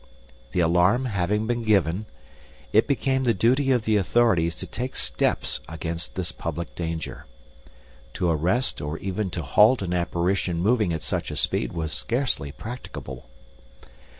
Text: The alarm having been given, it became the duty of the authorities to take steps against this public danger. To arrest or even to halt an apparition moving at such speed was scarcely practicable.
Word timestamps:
The 0.53 0.61
alarm 0.61 1.05
having 1.05 1.45
been 1.45 1.61
given, 1.61 2.07
it 2.73 2.87
became 2.87 3.23
the 3.23 3.35
duty 3.35 3.69
of 3.69 3.85
the 3.85 3.97
authorities 3.97 4.55
to 4.55 4.65
take 4.65 4.95
steps 4.95 5.61
against 5.69 6.15
this 6.15 6.31
public 6.31 6.73
danger. 6.73 7.27
To 8.15 8.27
arrest 8.31 8.81
or 8.81 8.97
even 8.97 9.29
to 9.29 9.43
halt 9.43 9.83
an 9.83 9.93
apparition 9.93 10.57
moving 10.59 10.91
at 10.91 11.03
such 11.03 11.31
speed 11.39 11.73
was 11.73 11.91
scarcely 11.91 12.51
practicable. 12.51 13.29